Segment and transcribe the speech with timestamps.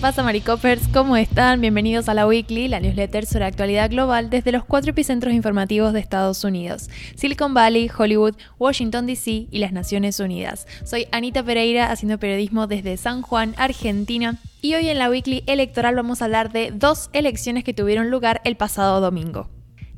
[0.00, 0.88] pasa, Maricopers?
[0.88, 1.60] ¿Cómo están?
[1.60, 6.00] Bienvenidos a la Weekly, la newsletter sobre actualidad global desde los cuatro epicentros informativos de
[6.00, 10.66] Estados Unidos: Silicon Valley, Hollywood, Washington DC y las Naciones Unidas.
[10.84, 14.38] Soy Anita Pereira, haciendo periodismo desde San Juan, Argentina.
[14.62, 18.40] Y hoy en la Weekly Electoral vamos a hablar de dos elecciones que tuvieron lugar
[18.44, 19.50] el pasado domingo.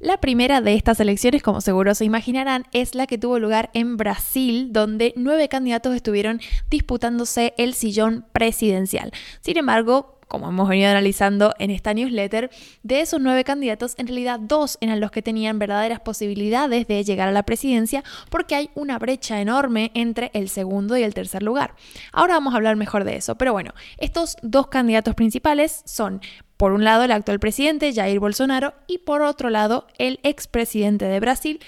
[0.02, 3.96] La primera de estas elecciones, como seguro se imaginarán, es la que tuvo lugar en
[3.96, 9.12] Brasil, donde nueve candidatos estuvieron disputándose el sillón presidencial.
[9.42, 12.50] Sin embargo, como hemos venido analizando en esta newsletter,
[12.82, 17.28] de esos nueve candidatos, en realidad dos eran los que tenían verdaderas posibilidades de llegar
[17.28, 21.76] a la presidencia porque hay una brecha enorme entre el segundo y el tercer lugar.
[22.10, 26.20] Ahora vamos a hablar mejor de eso, pero bueno, estos dos candidatos principales son
[26.62, 31.18] por un lado, el actual presidente Jair Bolsonaro y por otro lado, el expresidente de
[31.18, 31.58] Brasil,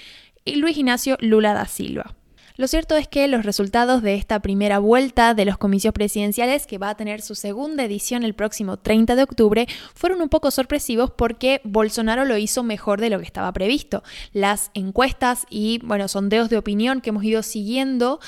[0.45, 2.15] Luis Ignacio Lula da Silva.
[2.55, 6.77] Lo cierto es que los resultados de esta primera vuelta de los comicios presidenciales, que
[6.77, 11.11] va a tener su segunda edición el próximo 30 de octubre, fueron un poco sorpresivos
[11.11, 14.01] porque Bolsonaro lo hizo mejor de lo que estaba previsto.
[14.31, 18.21] Las encuestas y, bueno, sondeos de opinión que hemos ido siguiendo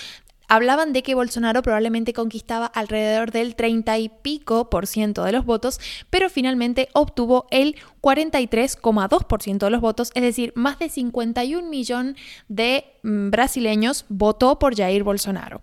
[0.47, 5.45] hablaban de que Bolsonaro probablemente conquistaba alrededor del 30 y pico por ciento de los
[5.45, 12.15] votos, pero finalmente obtuvo el 43,2% de los votos, es decir, más de 51 millones
[12.47, 15.61] de mm, brasileños votó por Jair Bolsonaro.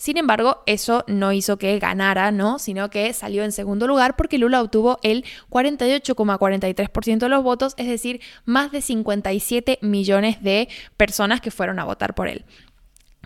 [0.00, 2.58] Sin embargo, eso no hizo que ganara, ¿no?
[2.58, 7.86] Sino que salió en segundo lugar porque Lula obtuvo el 48,43% de los votos, es
[7.86, 12.46] decir, más de 57 millones de personas que fueron a votar por él.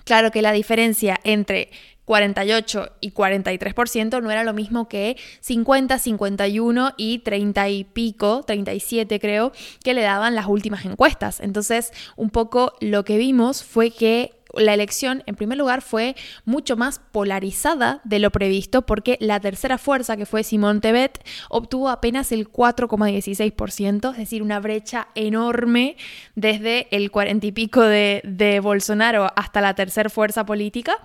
[0.04, 1.70] Claro que la diferencia entre
[2.04, 9.18] 48 y 43% no era lo mismo que 50, 51 y 30 y pico, 37
[9.20, 11.40] creo, que le daban las últimas encuestas.
[11.40, 16.76] Entonces, un poco lo que vimos fue que la elección, en primer lugar, fue mucho
[16.76, 22.32] más polarizada de lo previsto porque la tercera fuerza, que fue Simón Tebet, obtuvo apenas
[22.32, 25.96] el 4,16%, es decir, una brecha enorme
[26.34, 30.98] desde el 40 y pico de, de Bolsonaro hasta la tercera fuerza política.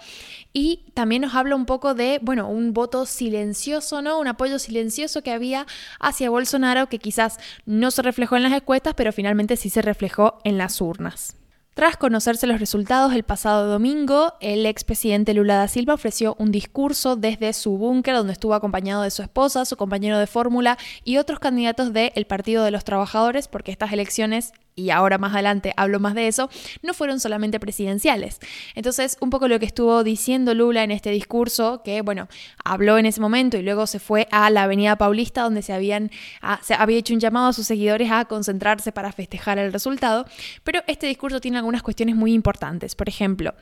[0.51, 4.19] Y también nos habla un poco de, bueno, un voto silencioso, ¿no?
[4.19, 5.67] Un apoyo silencioso que había
[5.99, 10.39] hacia Bolsonaro que quizás no se reflejó en las encuestas, pero finalmente sí se reflejó
[10.43, 11.38] en las urnas.
[11.79, 17.15] Tras conocerse los resultados el pasado domingo, el expresidente Lula da Silva ofreció un discurso
[17.15, 21.39] desde su búnker donde estuvo acompañado de su esposa, su compañero de fórmula y otros
[21.39, 26.15] candidatos del Partido de los Trabajadores, porque estas elecciones y ahora más adelante hablo más
[26.15, 26.49] de eso,
[26.81, 28.39] no fueron solamente presidenciales.
[28.75, 32.27] Entonces, un poco lo que estuvo diciendo Lula en este discurso, que bueno,
[32.63, 36.11] habló en ese momento y luego se fue a la Avenida Paulista, donde se, habían,
[36.41, 40.25] ah, se había hecho un llamado a sus seguidores a concentrarse para festejar el resultado,
[40.63, 42.95] pero este discurso tiene algunas cuestiones muy importantes.
[42.95, 43.53] Por ejemplo,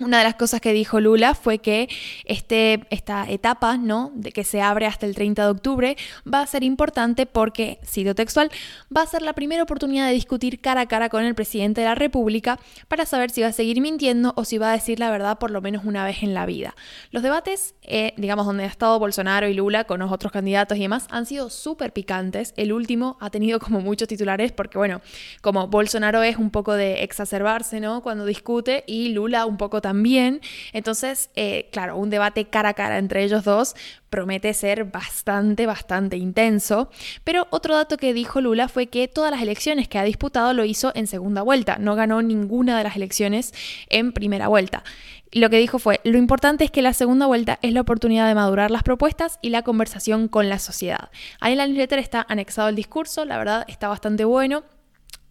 [0.00, 1.88] una de las cosas que dijo Lula fue que
[2.24, 4.12] este, esta etapa, ¿no?
[4.14, 5.96] De que se abre hasta el 30 de octubre,
[6.32, 8.50] va a ser importante porque, cito textual,
[8.94, 11.86] va a ser la primera oportunidad de discutir cara a cara con el presidente de
[11.86, 15.10] la República para saber si va a seguir mintiendo o si va a decir la
[15.10, 16.74] verdad por lo menos una vez en la vida.
[17.10, 20.82] Los debates, eh, digamos, donde ha estado Bolsonaro y Lula con los otros candidatos y
[20.82, 22.54] demás, han sido súper picantes.
[22.56, 25.00] El último ha tenido como muchos titulares porque, bueno,
[25.40, 28.02] como Bolsonaro es un poco de exacerbarse, ¿no?
[28.02, 30.42] Cuando discute y Lula un poco también.
[30.74, 33.74] Entonces, eh, claro, un debate cara a cara entre ellos dos
[34.10, 36.90] promete ser bastante, bastante intenso.
[37.24, 40.66] Pero otro dato que dijo Lula fue que todas las elecciones que ha disputado lo
[40.66, 43.54] hizo en segunda vuelta, no ganó ninguna de las elecciones
[43.88, 44.84] en primera vuelta.
[45.32, 48.34] Lo que dijo fue, lo importante es que la segunda vuelta es la oportunidad de
[48.34, 51.08] madurar las propuestas y la conversación con la sociedad.
[51.40, 54.64] Ahí en la newsletter está anexado el discurso, la verdad está bastante bueno.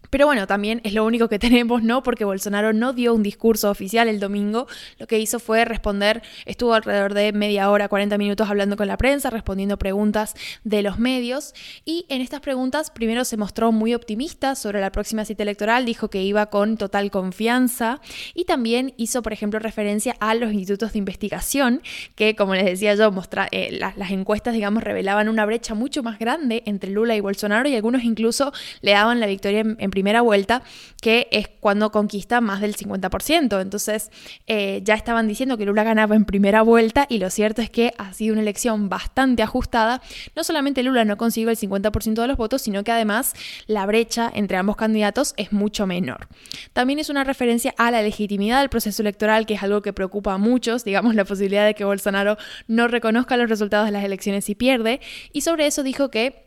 [0.09, 2.03] Pero bueno, también es lo único que tenemos, ¿no?
[2.03, 4.68] Porque Bolsonaro no dio un discurso oficial el domingo.
[5.00, 8.97] Lo que hizo fue responder, estuvo alrededor de media hora, 40 minutos hablando con la
[8.97, 11.53] prensa, respondiendo preguntas de los medios.
[11.85, 16.10] Y en estas preguntas, primero se mostró muy optimista sobre la próxima cita electoral, dijo
[16.10, 18.01] que iba con total confianza.
[18.33, 21.81] Y también hizo, por ejemplo, referencia a los institutos de investigación,
[22.15, 23.12] que, como les decía yo,
[23.51, 27.75] eh, las encuestas, digamos, revelaban una brecha mucho más grande entre Lula y Bolsonaro, y
[27.75, 30.61] algunos incluso le daban la victoria en, en primera vuelta,
[31.01, 33.59] que es cuando conquista más del 50%.
[33.59, 34.11] Entonces
[34.45, 37.95] eh, ya estaban diciendo que Lula ganaba en primera vuelta y lo cierto es que
[37.97, 40.03] ha sido una elección bastante ajustada.
[40.35, 43.33] No solamente Lula no consiguió el 50% de los votos, sino que además
[43.65, 46.27] la brecha entre ambos candidatos es mucho menor.
[46.73, 50.35] También es una referencia a la legitimidad del proceso electoral, que es algo que preocupa
[50.35, 54.47] a muchos, digamos la posibilidad de que Bolsonaro no reconozca los resultados de las elecciones
[54.47, 55.01] y pierde.
[55.33, 56.46] Y sobre eso dijo que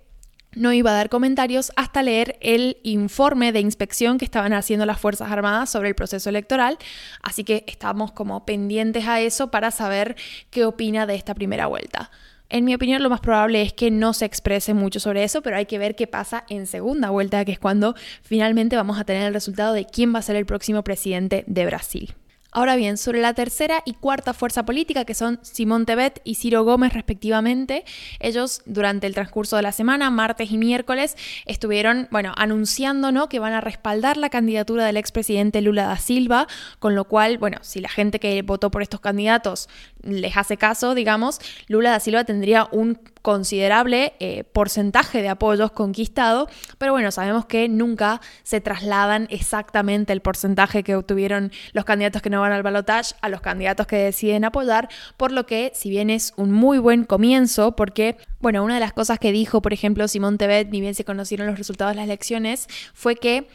[0.54, 5.00] no iba a dar comentarios hasta leer el informe de inspección que estaban haciendo las
[5.00, 6.78] Fuerzas Armadas sobre el proceso electoral,
[7.22, 10.16] así que estamos como pendientes a eso para saber
[10.50, 12.10] qué opina de esta primera vuelta.
[12.48, 15.56] En mi opinión, lo más probable es que no se exprese mucho sobre eso, pero
[15.56, 19.28] hay que ver qué pasa en segunda vuelta, que es cuando finalmente vamos a tener
[19.28, 22.14] el resultado de quién va a ser el próximo presidente de Brasil.
[22.52, 26.64] Ahora bien, sobre la tercera y cuarta fuerza política, que son Simón Tebet y Ciro
[26.64, 27.84] Gómez respectivamente,
[28.18, 31.16] ellos durante el transcurso de la semana, martes y miércoles,
[31.46, 36.48] estuvieron, bueno, anunciando, ¿no?, que van a respaldar la candidatura del expresidente Lula da Silva,
[36.80, 39.68] con lo cual, bueno, si la gente que votó por estos candidatos
[40.02, 46.48] les hace caso, digamos, Lula da Silva tendría un considerable eh, porcentaje de apoyos conquistado,
[46.78, 52.30] pero bueno, sabemos que nunca se trasladan exactamente el porcentaje que obtuvieron los candidatos que
[52.30, 52.80] no van al balotaje
[53.20, 57.04] a los candidatos que deciden apoyar, por lo que si bien es un muy buen
[57.04, 60.94] comienzo, porque bueno, una de las cosas que dijo, por ejemplo, Simón Tebet, ni bien
[60.94, 63.46] se conocieron los resultados de las elecciones, fue que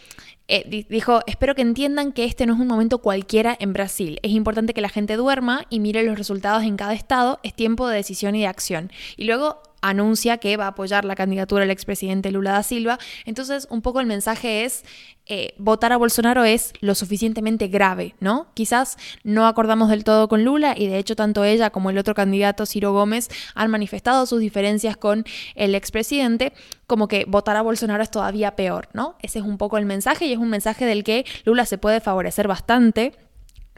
[0.48, 4.20] eh, dijo, espero que entiendan que este no es un momento cualquiera en Brasil.
[4.22, 7.40] Es importante que la gente duerma y mire los resultados en cada estado.
[7.42, 8.92] Es tiempo de decisión y de acción.
[9.18, 13.00] Y luego anuncia que va a apoyar la candidatura del expresidente Lula da Silva.
[13.26, 14.84] Entonces, un poco el mensaje es,
[15.28, 18.48] eh, votar a Bolsonaro es lo suficientemente grave, ¿no?
[18.54, 22.14] Quizás no acordamos del todo con Lula y de hecho tanto ella como el otro
[22.14, 26.54] candidato, Ciro Gómez, han manifestado sus diferencias con el expresidente,
[26.86, 29.16] como que votar a Bolsonaro es todavía peor, ¿no?
[29.20, 32.02] Ese es un poco el mensaje y es un mensaje del que Lula se puede
[32.02, 33.14] favorecer bastante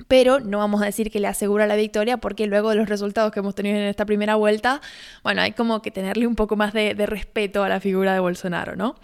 [0.07, 3.31] pero no vamos a decir que le asegura la victoria porque luego de los resultados
[3.31, 4.81] que hemos tenido en esta primera vuelta,
[5.23, 8.75] bueno, hay como que tenerle un poco más de, respeto a la figura de Bolsonaro,
[8.75, 8.95] ¿no?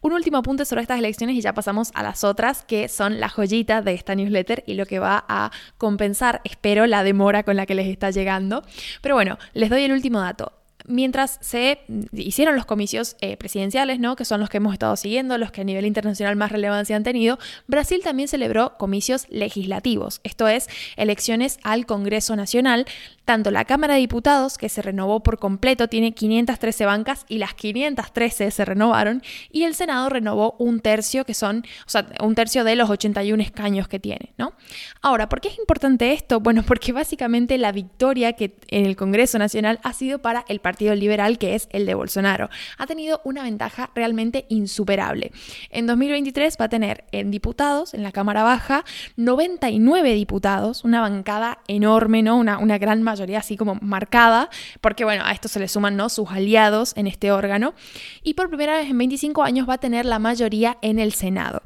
[0.00, 3.28] Un último apunte sobre estas elecciones y ya pasamos a las otras, que son la
[3.28, 7.66] joyita de esta newsletter y lo que va a compensar, espero, la demora con la
[7.66, 8.64] que les está llegando.
[9.02, 10.59] Pero bueno, les doy el último dato
[10.90, 11.80] mientras se
[12.12, 14.16] hicieron los comicios eh, presidenciales, ¿no?
[14.16, 17.02] que son los que hemos estado siguiendo, los que a nivel internacional más relevancia han
[17.02, 22.86] tenido, Brasil también celebró comicios legislativos, esto es, elecciones al Congreso Nacional,
[23.30, 27.54] tanto la Cámara de Diputados, que se renovó por completo, tiene 513 bancas y las
[27.54, 29.22] 513 se renovaron,
[29.52, 33.40] y el Senado renovó un tercio, que son, o sea, un tercio de los 81
[33.40, 34.54] escaños que tiene, ¿no?
[35.00, 36.40] Ahora, ¿por qué es importante esto?
[36.40, 40.96] Bueno, porque básicamente la victoria que en el Congreso Nacional ha sido para el Partido
[40.96, 42.50] Liberal, que es el de Bolsonaro.
[42.78, 45.30] Ha tenido una ventaja realmente insuperable.
[45.70, 48.84] En 2023 va a tener en diputados, en la Cámara Baja,
[49.14, 52.36] 99 diputados, una bancada enorme, ¿no?
[52.36, 54.48] Una, una gran mayoría así como marcada,
[54.80, 56.08] porque bueno, a esto se le suman ¿no?
[56.08, 57.74] sus aliados en este órgano,
[58.22, 61.62] y por primera vez en 25 años va a tener la mayoría en el Senado.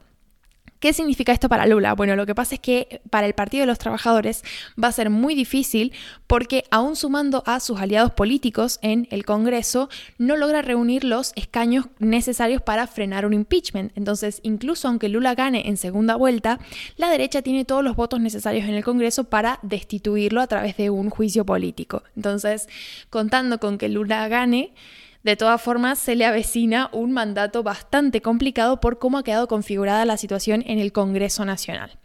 [0.84, 1.94] ¿Qué significa esto para Lula?
[1.94, 4.44] Bueno, lo que pasa es que para el Partido de los Trabajadores
[4.76, 5.94] va a ser muy difícil
[6.26, 9.88] porque aún sumando a sus aliados políticos en el Congreso,
[10.19, 13.96] no logra reunir los escaños necesarios para frenar un impeachment.
[13.96, 16.60] Entonces, incluso aunque Lula gane en segunda vuelta,
[16.98, 20.90] la derecha tiene todos los votos necesarios en el Congreso para destituirlo a través de
[20.90, 22.02] un juicio político.
[22.14, 22.69] Entonces,
[23.08, 24.75] contando con que Lula gane,
[25.24, 30.04] de todas formas, se le avecina un mandato bastante complicado por cómo ha quedado configurada
[30.04, 31.98] la situación en el Congreso Nacional.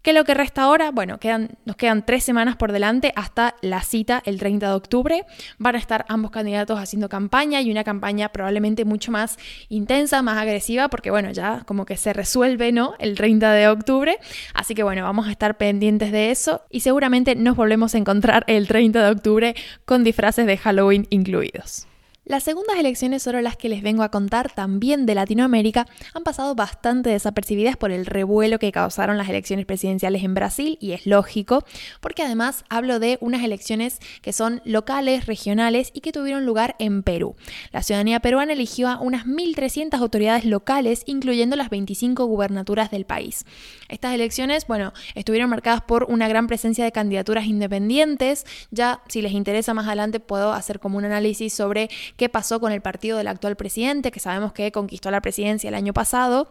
[0.00, 0.90] ¿Qué es lo que resta ahora?
[0.90, 1.18] Bueno,
[1.66, 5.26] nos quedan tres semanas por delante hasta la cita el 30 de octubre.
[5.58, 10.38] Van a estar ambos candidatos haciendo campaña y una campaña probablemente mucho más intensa, más
[10.38, 12.94] agresiva, porque bueno, ya como que se resuelve, ¿no?
[12.98, 14.18] El 30 de octubre.
[14.54, 18.44] Así que bueno, vamos a estar pendientes de eso y seguramente nos volvemos a encontrar
[18.46, 21.88] el 30 de octubre con disfraces de Halloween incluidos.
[22.28, 26.54] Las segundas elecciones sobre las que les vengo a contar, también de Latinoamérica, han pasado
[26.54, 31.64] bastante desapercibidas por el revuelo que causaron las elecciones presidenciales en Brasil, y es lógico,
[32.02, 37.02] porque además hablo de unas elecciones que son locales, regionales y que tuvieron lugar en
[37.02, 37.34] Perú.
[37.72, 43.46] La ciudadanía peruana eligió a unas 1.300 autoridades locales, incluyendo las 25 gubernaturas del país.
[43.88, 48.44] Estas elecciones, bueno, estuvieron marcadas por una gran presencia de candidaturas independientes.
[48.70, 52.72] Ya, si les interesa más adelante, puedo hacer como un análisis sobre qué pasó con
[52.72, 56.48] el partido del actual presidente, que sabemos que conquistó la presidencia el año pasado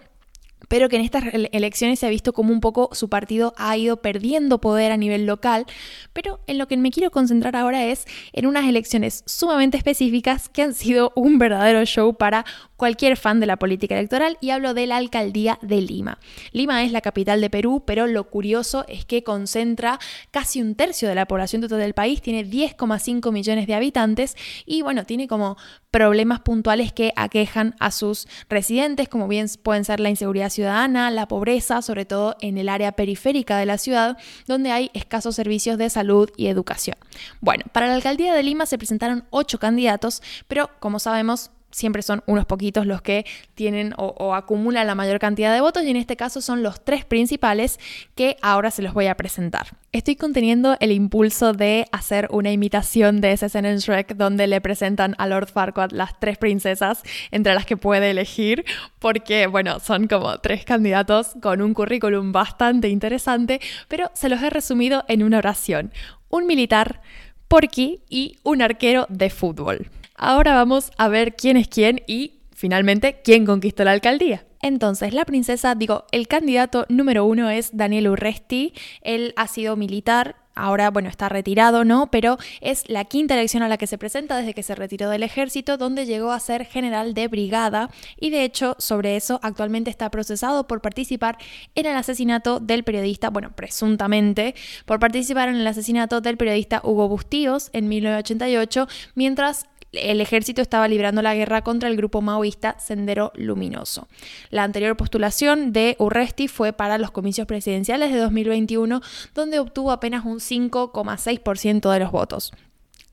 [0.67, 3.97] pero que en estas elecciones se ha visto como un poco su partido ha ido
[4.01, 5.65] perdiendo poder a nivel local,
[6.13, 10.63] pero en lo que me quiero concentrar ahora es en unas elecciones sumamente específicas que
[10.63, 12.45] han sido un verdadero show para
[12.75, 16.19] cualquier fan de la política electoral y hablo de la alcaldía de Lima.
[16.51, 19.99] Lima es la capital de Perú, pero lo curioso es que concentra
[20.31, 24.35] casi un tercio de la población total del país, tiene 10,5 millones de habitantes
[24.65, 25.57] y bueno, tiene como
[25.91, 31.27] problemas puntuales que aquejan a sus residentes, como bien pueden ser la inseguridad ciudadana, la
[31.27, 35.89] pobreza, sobre todo en el área periférica de la ciudad, donde hay escasos servicios de
[35.89, 36.97] salud y educación.
[37.41, 42.23] Bueno, para la alcaldía de Lima se presentaron ocho candidatos, pero como sabemos, siempre son
[42.25, 46.15] unos poquitos los que tienen o, acumulan la mayor cantidad de votos y en este
[46.15, 47.79] caso son los tres principales
[48.15, 49.67] que ahora se los voy a presentar.
[49.91, 54.61] Estoy conteniendo el impulso de hacer una imitación de esa escena en Shrek donde le
[54.61, 58.65] presentan a Lord Farquaad las tres princesas entre las que puede elegir
[58.99, 64.49] porque, bueno, son como tres candidatos con un currículum bastante interesante, pero se los he
[64.49, 65.91] resumido en una oración.
[66.29, 67.01] Un militar,
[67.47, 69.89] Porky y un arquero de fútbol.
[70.17, 74.45] Ahora vamos a ver quién es quién y finalmente quién conquistó la alcaldía.
[74.63, 78.73] Entonces, la princesa, digo, el candidato número uno es Daniel Urresti.
[79.01, 82.09] Él ha sido militar, ahora, bueno, está retirado, ¿no?
[82.09, 85.21] Pero es la quinta elección a la que se presenta desde que se retiró del
[85.21, 90.09] ejército, donde llegó a ser general de brigada y de hecho sobre eso actualmente está
[90.09, 91.37] procesado por participar
[91.75, 94.55] en el asesinato del periodista, bueno, presuntamente,
[94.85, 99.67] por participar en el asesinato del periodista Hugo Bustíos en 1988, mientras
[100.01, 104.07] el ejército estaba librando la guerra contra el grupo maoísta Sendero Luminoso.
[104.49, 109.01] La anterior postulación de Urresti fue para los comicios presidenciales de 2021,
[109.33, 112.51] donde obtuvo apenas un 5,6% de los votos.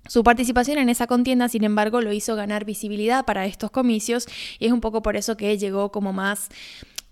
[0.07, 4.27] Su participación en esa contienda, sin embargo, lo hizo ganar visibilidad para estos comicios
[4.59, 6.51] y es un poco por eso que llegó como más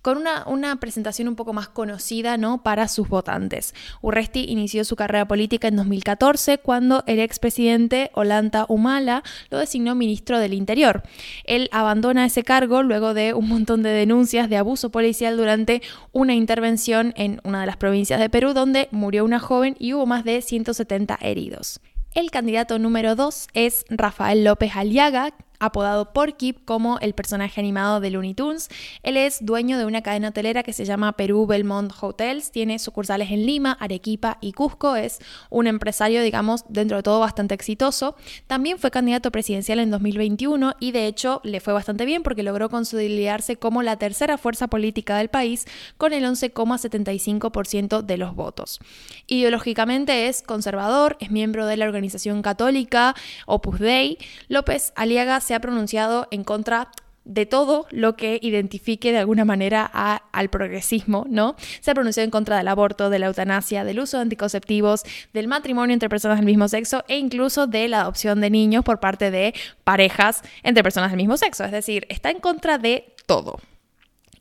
[0.03, 2.63] con una, una, presentación un poco más conocida ¿no?
[2.63, 3.75] para sus votantes.
[4.01, 10.39] Urresti inició su carrera política en 2014 cuando el expresidente Olanta Humala lo designó ministro
[10.39, 11.03] del Interior.
[11.45, 16.35] Él abandona ese cargo luego de un montón de denuncias de abuso policial durante una
[16.35, 20.25] intervención en una de las provincias de Perú donde murió una joven y hubo más
[20.25, 21.81] de 170 heridos.
[22.15, 28.11] El candidato número 2 es Rafael López Aliaga, apodado Porky como el personaje animado de
[28.11, 28.69] Looney Tunes.
[29.05, 33.31] Él es dueño de una cadena hotelera que se llama Perú Belmont Hotels, tiene sucursales
[33.31, 38.17] en Lima, Arequipa y Cusco, es un empresario, digamos, dentro de todo bastante exitoso.
[38.49, 42.69] También fue candidato presidencial en 2021 y de hecho le fue bastante bien porque logró
[42.69, 45.67] consolidarse como la tercera fuerza política del país
[45.97, 48.81] con el 11,75% de los votos.
[49.29, 53.15] Ideológicamente es conservador, es miembro de la organización católica
[53.47, 54.19] Opus Dei.
[54.49, 56.91] López Aliaga se ha pronunciado en contra
[57.25, 61.55] de todo lo que identifique de alguna manera al progresismo, ¿no?
[61.81, 65.47] Se ha pronunciado en contra del aborto, de la eutanasia, del uso de anticonceptivos, del
[65.47, 69.31] matrimonio entre personas del mismo sexo e incluso de la adopción de niños por parte
[69.31, 69.55] de
[69.85, 71.65] parejas entre personas del mismo sexo.
[71.65, 73.61] Es decir, está en contra de todo.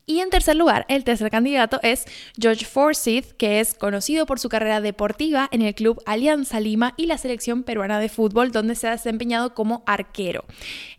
[0.06, 2.06] Y en tercer lugar, el tercer candidato es
[2.40, 7.06] George Forsyth, que es conocido por su carrera deportiva en el club Alianza Lima y
[7.06, 10.46] la selección peruana de fútbol, donde se ha desempeñado como arquero.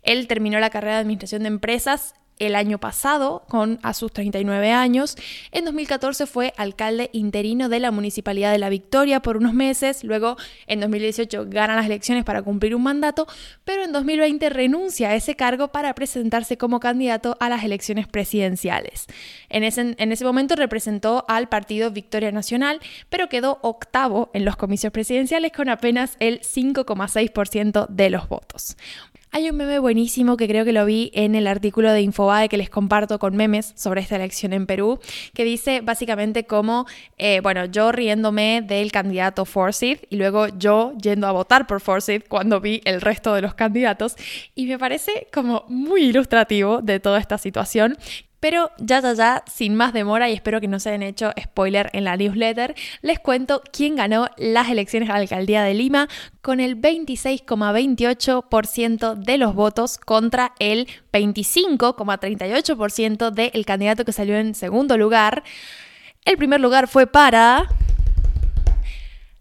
[0.01, 4.71] Él terminó la carrera de administración de empresas el año pasado, con a sus 39
[4.71, 5.15] años.
[5.51, 10.37] En 2014 fue alcalde interino de la Municipalidad de La Victoria por unos meses, luego
[10.67, 13.27] en 2018 gana las elecciones para cumplir un mandato,
[13.63, 19.05] pero en 2020 renuncia a ese cargo para presentarse como candidato a las elecciones presidenciales.
[19.49, 24.55] En ese, en ese momento representó al partido Victoria Nacional, pero quedó octavo en los
[24.55, 28.75] comicios presidenciales con apenas el 5,6% de los votos.
[29.35, 32.57] Hay un meme buenísimo que creo que lo vi en el artículo de Infobae que
[32.57, 34.99] les comparto con memes sobre esta elección en Perú,
[35.33, 36.85] que dice básicamente como,
[37.17, 42.27] eh, bueno, yo riéndome del candidato Forsyth y luego yo yendo a votar por Forsyth
[42.27, 44.17] cuando vi el resto de los candidatos.
[44.53, 47.97] Y me parece como muy ilustrativo de toda esta situación
[48.43, 51.89] pero ya, ya, ya, sin más demora y espero que no se hayan hecho spoiler
[51.93, 56.09] en la newsletter, les cuento quién ganó las elecciones a la alcaldía de Lima
[56.41, 64.97] con el 26,28% de los votos contra el 25,38% del candidato que salió en segundo
[64.97, 65.45] lugar.
[66.25, 67.69] El primer lugar fue para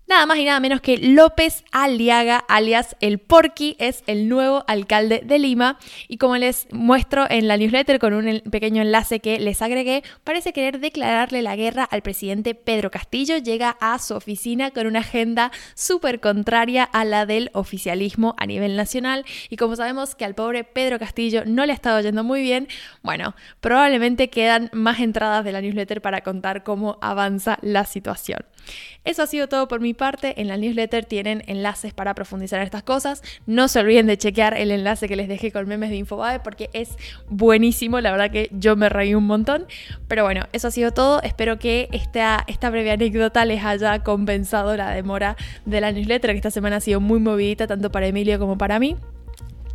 [0.09, 5.23] Nada más y nada menos que López Aliaga, alias El Porqui, es el nuevo alcalde
[5.25, 5.78] de Lima.
[6.09, 10.52] Y como les muestro en la newsletter con un pequeño enlace que les agregué, parece
[10.52, 13.38] querer declararle la guerra al presidente Pedro Castillo.
[13.38, 18.76] Llega a su oficina con una agenda súper contraria a la del oficialismo a nivel
[18.76, 19.25] nacional.
[19.50, 22.66] Y como sabemos que al pobre Pedro Castillo no le ha estado yendo muy bien,
[23.02, 28.40] bueno, probablemente quedan más entradas de la newsletter para contar cómo avanza la situación.
[29.04, 30.40] Eso ha sido todo por mi parte.
[30.40, 33.23] En la newsletter tienen enlaces para profundizar en estas cosas.
[33.47, 36.71] No se olviden de chequear el enlace que les dejé con memes de Infobae porque
[36.73, 36.97] es
[37.28, 38.00] buenísimo.
[38.00, 39.64] La verdad que yo me reí un montón.
[40.09, 41.23] Pero bueno, eso ha sido todo.
[41.23, 46.50] Espero que esta, breve anécdota les haya compensado la demora de la newsletter, que esta
[46.50, 48.97] semana ha sido muy movidita tanto para Emilio como para mí.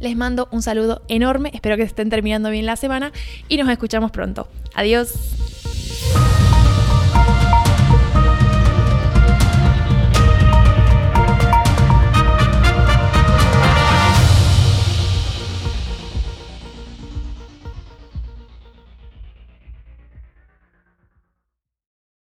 [0.01, 3.13] Les mando un saludo enorme, espero que estén terminando bien la semana
[3.47, 4.49] y nos escuchamos pronto.
[4.75, 6.36] Adiós.